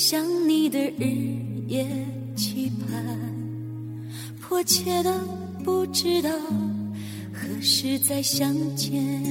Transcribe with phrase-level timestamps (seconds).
[0.00, 1.04] 想你的日
[1.68, 1.86] 夜
[2.34, 3.20] 期盼，
[4.40, 5.22] 迫切的
[5.62, 6.30] 不知道
[7.34, 9.22] 何时再相见。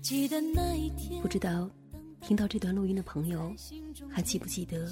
[0.00, 1.70] 记得那一天，不知道
[2.22, 3.54] 听到这段录音的朋友
[4.08, 4.90] 还记不记得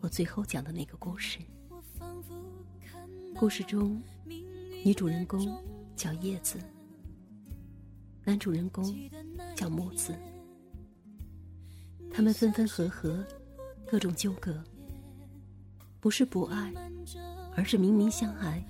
[0.00, 1.38] 我最后讲的那个故事？
[3.34, 3.98] 故事中，
[4.84, 5.58] 女主人公
[5.96, 6.58] 叫叶子，
[8.24, 8.84] 男主人公
[9.56, 10.14] 叫木子。
[12.12, 13.24] 他们分分合合，
[13.90, 14.62] 各种纠葛，
[15.98, 16.72] 不是不爱，
[17.56, 18.62] 而是明明相爱，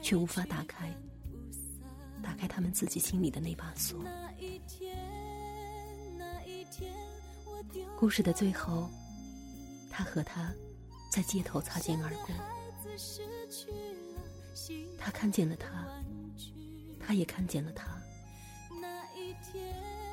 [0.00, 0.94] 却无法打开，
[2.22, 4.04] 打开他们自己心里的那把锁。
[7.96, 8.88] 故事的最后，
[9.90, 10.52] 他和她
[11.10, 12.34] 在街头擦肩而过。
[14.96, 15.68] 他看见了他，
[17.00, 17.86] 他也看见了他。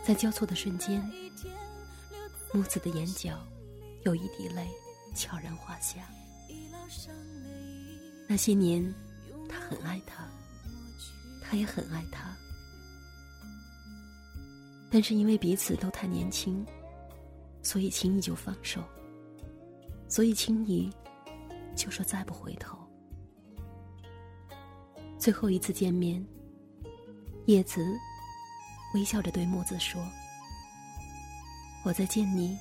[0.03, 0.99] 在交错的瞬间，
[2.53, 3.39] 木子的眼角
[4.03, 4.67] 有一滴泪
[5.15, 6.01] 悄然滑下。
[8.27, 8.93] 那些年，
[9.47, 10.27] 他很爱她，
[11.41, 12.35] 他也很爱他。
[14.89, 16.65] 但是因为彼此都太年轻，
[17.63, 18.83] 所以轻易就放手，
[20.09, 20.91] 所以轻易
[21.75, 22.77] 就说再不回头。
[25.17, 26.25] 最后一次见面，
[27.45, 27.85] 叶子
[28.93, 30.01] 微笑着对木子说
[31.83, 32.57] ：“我再见你，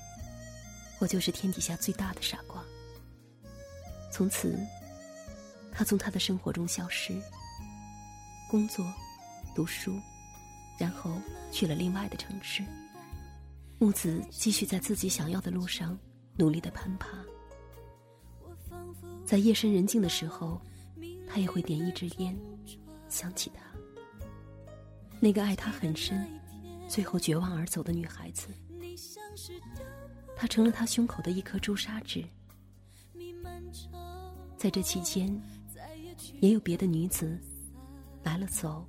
[0.99, 2.65] 我就是天底下最大的傻瓜。”
[4.13, 4.59] 从此，
[5.73, 7.15] 他从他的生活中消失，
[8.51, 8.85] 工作、
[9.55, 9.93] 读书。
[10.79, 11.13] 然后
[11.53, 12.65] 去了另外的城市。
[13.79, 15.99] 木子继续在自己想要的路上
[16.39, 17.07] 努力的攀爬。
[19.27, 20.59] 在夜深人静的时候，
[21.29, 22.35] 他也会点一支烟，
[23.11, 23.63] 想起他，
[25.21, 26.27] 那个爱他很深，
[26.89, 28.49] 最后绝望而走的女孩子。
[30.37, 32.25] 她成了他胸口的一颗朱砂痣。
[34.57, 35.31] 在这期间，
[36.41, 37.39] 也有别的女子
[38.23, 38.87] 来了走，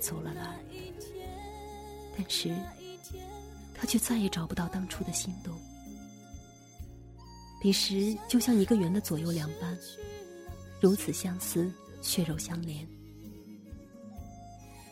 [0.00, 0.58] 走了来。
[2.16, 2.54] 但是，
[3.74, 5.54] 他却再也找不到当初的心动。
[7.60, 9.76] 彼时就像一个圆的左右两半，
[10.80, 12.86] 如此相似，血肉相连。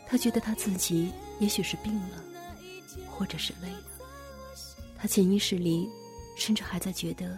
[0.06, 2.24] 他觉得他自己也许是病了，
[3.10, 3.91] 或者是累了。
[5.02, 5.90] 他潜意识里，
[6.36, 7.36] 甚至还在觉得，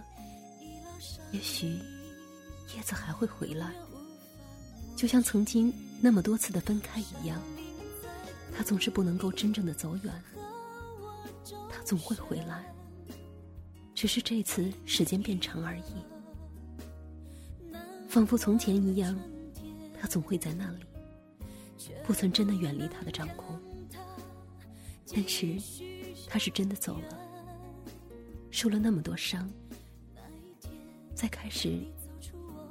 [1.33, 1.67] 也许
[2.77, 3.73] 叶子还会回来，
[4.95, 7.41] 就像曾经那么多次的分开一样。
[8.55, 10.23] 他总是不能够真正的走远，
[11.71, 12.71] 他总会回来，
[13.95, 17.75] 只是这次时间变长而已。
[18.11, 19.19] 仿佛从前一样，
[19.99, 20.85] 他总会在那里，
[22.07, 23.59] 不曾真的远离他的掌控。
[25.15, 25.57] 但是，
[26.29, 27.24] 他是真的走了，
[28.55, 29.51] 受了那么多伤。
[31.13, 31.77] 在开始，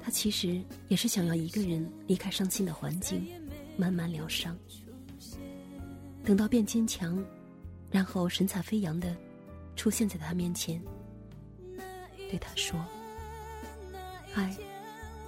[0.00, 3.30] 他其实也是想要一个人离开伤心的环境，
[3.76, 4.56] 慢慢疗伤。
[6.24, 7.22] 等到变坚强，
[7.90, 9.14] 然后神采飞扬的
[9.76, 10.82] 出现在他面前，
[12.30, 12.82] 对他说
[14.32, 14.56] ：“嗨，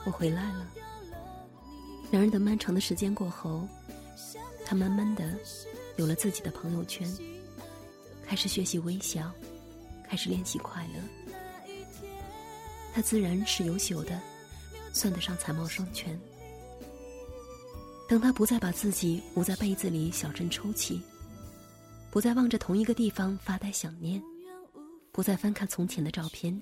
[0.06, 0.66] 我回来了。”
[2.10, 3.68] 然而，等漫长的时间过后，
[4.64, 5.36] 他慢慢的
[5.98, 7.06] 有了自己的朋友圈，
[8.24, 9.30] 开始学习微笑，
[10.08, 11.00] 开始练习快乐。
[12.94, 14.18] 他自然是优秀的，
[14.92, 16.18] 算得上才貌双全。
[18.08, 21.02] 等他不再把自己捂在被子里小声抽泣，
[22.10, 24.22] 不再望着同一个地方发呆想念，
[25.12, 26.58] 不再翻看从前的照片，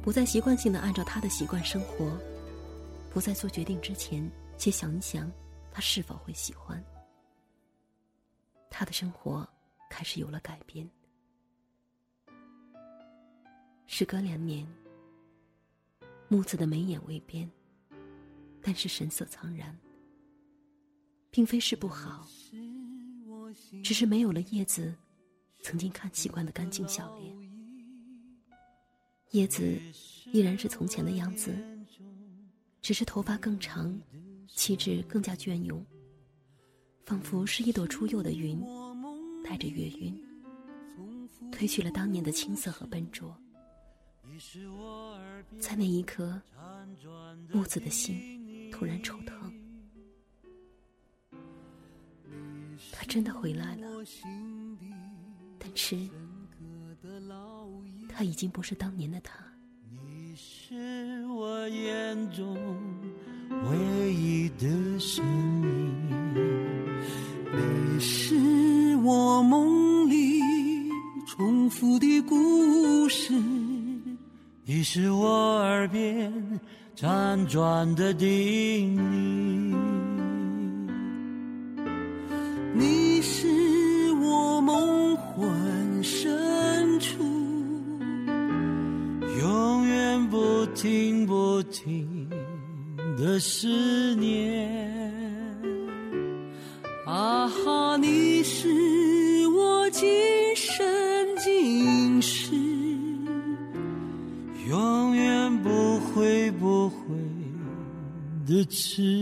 [0.00, 2.16] 不再习惯性的按照他的习惯生活，
[3.10, 5.30] 不再做决定之前先想一想
[5.72, 6.82] 他是否会喜欢。
[8.70, 9.46] 他的生活
[9.90, 10.88] 开始有了改变。
[13.98, 14.64] 时隔两年，
[16.28, 17.50] 木子的眉眼未变，
[18.62, 19.76] 但是神色苍然。
[21.32, 22.24] 并非是不好，
[23.82, 24.94] 只是没有了叶子
[25.62, 27.36] 曾经看习惯的干净笑脸。
[29.32, 29.76] 叶子
[30.32, 31.52] 依然是从前的样子，
[32.80, 34.00] 只是头发更长，
[34.46, 35.84] 气质更加隽永，
[37.04, 38.64] 仿佛是一朵初幼的云，
[39.42, 40.16] 带着月晕，
[41.50, 43.36] 褪去了当年的青涩和笨拙。
[45.58, 46.40] 在那一刻，
[47.52, 49.52] 木子的心突然抽疼。
[52.92, 53.88] 他真的回来了，
[55.58, 55.96] 但是
[58.08, 59.34] 他已经不是当年的他。
[59.90, 62.56] 你是我眼中
[63.50, 64.68] 唯一的
[74.78, 75.26] 你是我
[75.58, 76.32] 耳边
[76.96, 79.76] 辗转的叮咛，
[82.74, 83.48] 你是
[84.22, 87.24] 我梦魂深处
[89.40, 92.30] 永远不停不停
[93.16, 94.37] 的思念。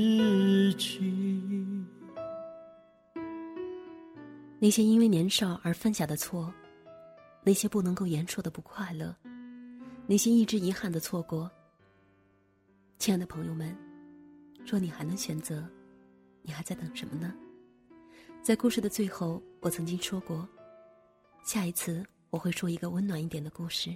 [0.07, 1.13] 痴曲。
[4.61, 6.53] 那些因为年少而犯下的错，
[7.43, 9.15] 那些不能够言说的不快乐，
[10.07, 11.51] 那些一直遗憾的错过。
[12.99, 13.77] 亲爱的朋友们，
[14.65, 15.69] 若你还能选择，
[16.43, 17.35] 你还在等什么呢？
[18.43, 20.49] 在故事的最后，我曾经说过，
[21.43, 23.95] 下一次我会说一个温暖一点的故事。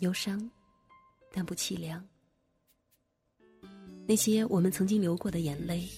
[0.00, 0.50] 忧伤，
[1.30, 2.04] 但不凄凉。
[4.06, 5.88] 那些我们曾经流过的眼泪，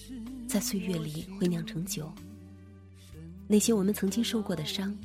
[0.47, 2.11] 在岁月里会酿成酒。
[3.47, 4.97] 那些我们曾经受过的伤，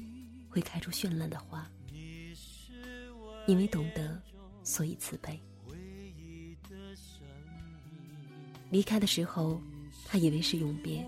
[0.49, 1.69] 会开出绚烂的花。
[3.47, 4.19] 因为懂得，
[4.63, 5.39] 所以慈悲。
[8.71, 9.61] 离开的时候，
[10.07, 11.07] 他以为是永别。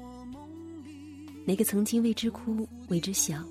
[1.46, 3.42] 那个曾经为之哭、为之笑、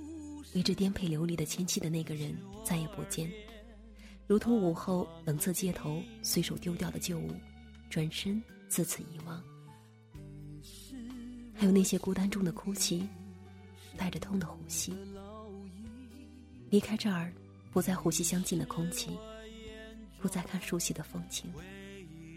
[0.53, 3.27] 为之颠沛流离的前妻的那个人再也不见，
[4.27, 7.31] 如同午后冷色街头随手丢掉的旧物，
[7.89, 9.43] 转身自此遗忘。
[11.53, 13.07] 还有那些孤单中的哭泣，
[13.97, 14.93] 带着痛的呼吸。
[16.69, 17.33] 离开这儿，
[17.71, 19.17] 不再呼吸相近的空气，
[20.19, 21.51] 不再看熟悉的风景，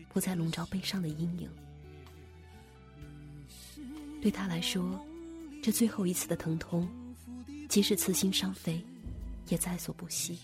[0.08, 1.50] 不再笼罩悲伤的阴影。
[4.20, 4.98] 对他来说。
[5.60, 6.88] 这最后一次的疼痛，
[7.68, 8.80] 即使刺心伤肺，
[9.48, 10.38] 也在所不惜。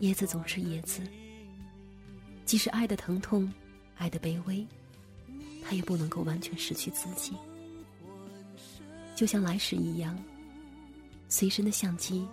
[0.00, 1.00] 叶子总是叶子，
[2.44, 3.52] 即使爱的疼痛，
[3.96, 4.66] 爱的卑微，
[5.62, 7.32] 他也不能够完全失去自己。
[9.16, 10.18] 就像来时一样，
[11.28, 12.26] 随身的相机，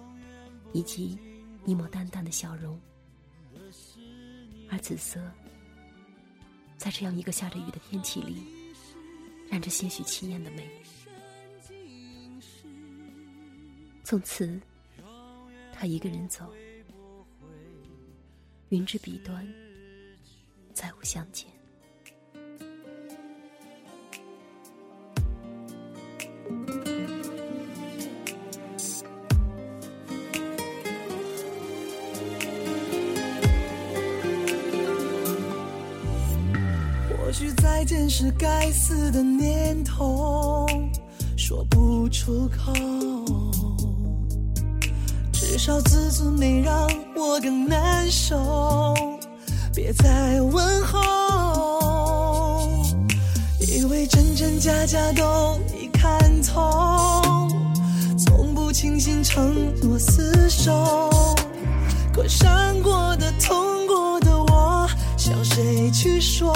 [0.74, 1.18] 以及
[1.66, 2.80] 一抹淡淡的笑容。
[4.70, 5.22] 而紫色，
[6.78, 8.44] 在这样一个下着雨的天气里。
[9.50, 10.66] 染着些许凄艳的美。
[14.02, 14.58] 从此，
[15.74, 16.50] 他一个人走，
[18.70, 19.46] 云之彼端，
[20.82, 21.46] 再无相见。
[37.08, 40.66] 或许再见是该死的念头，
[41.38, 42.74] 说不出口。
[45.32, 48.96] 至少自尊没让我更难受，
[49.74, 52.68] 别再问候。
[53.60, 57.48] 以为真真假假都已看透，
[58.18, 61.10] 从不轻信承诺厮守。
[62.14, 62.52] 可伤
[62.82, 66.54] 过的、痛过的我，向谁去说？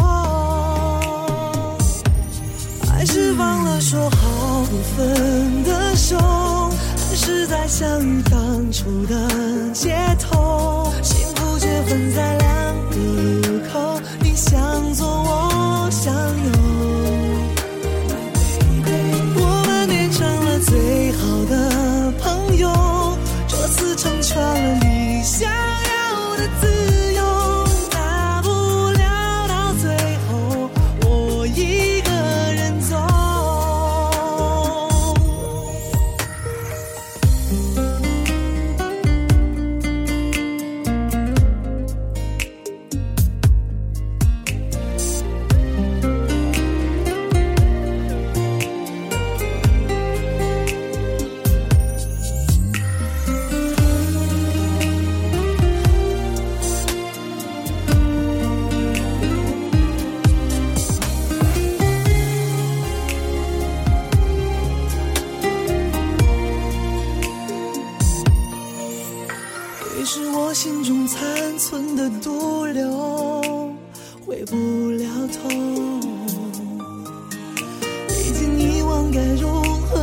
[2.86, 9.30] 还是忘了说好不分的手，还是在相遇当初的
[9.74, 10.92] 街头？
[11.86, 12.98] 分在两地
[13.48, 13.95] 路口。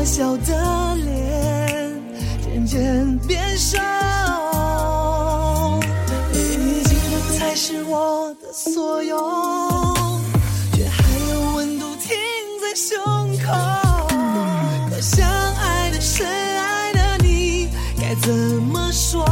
[0.04, 1.92] 笑的脸
[2.42, 3.78] 渐渐变瘦，
[6.32, 9.16] 你已经不再是我的所有，
[10.74, 12.10] 却还有温度停
[12.60, 12.98] 在胸
[13.38, 13.52] 口。
[14.90, 17.68] 可相爱的、深爱的你，
[18.00, 19.24] 该怎么说？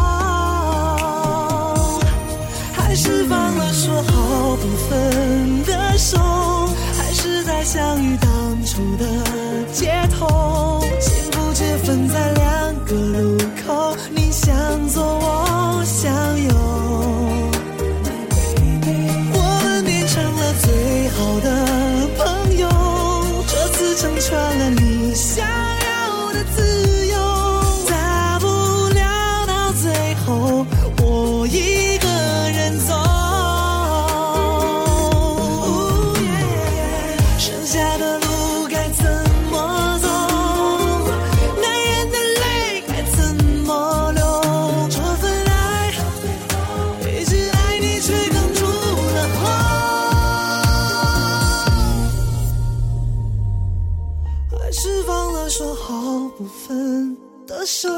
[2.73, 6.17] 还是放了说好不分的手，
[6.97, 8.31] 还是在相遇当
[8.65, 9.05] 初的
[9.73, 10.20] 街头，
[12.91, 14.53] 个路口，你向
[14.89, 16.53] 左，我向右，
[19.33, 21.47] 我们变成了最好的
[22.19, 22.69] 朋友，
[23.47, 26.70] 这次成全了你想要的自由，
[56.41, 57.15] 不分
[57.47, 57.91] 的手，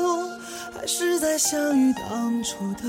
[0.75, 2.83] 还是在相遇当初的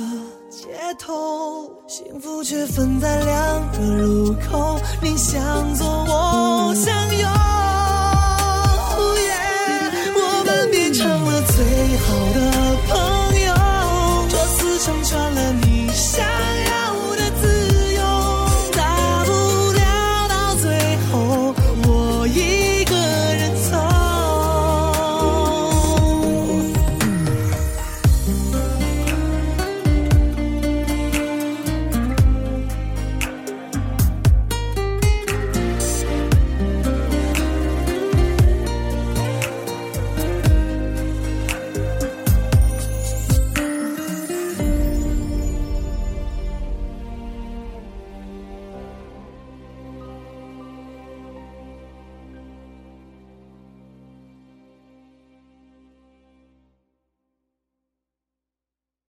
[0.50, 0.66] 街
[0.98, 7.73] 头，幸福却分在两个路口，你向左，我向右。